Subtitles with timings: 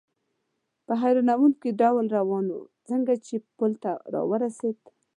[0.85, 4.89] په حیرانوونکي ډول روان و، څنګه چې پل ته را ورسېدل.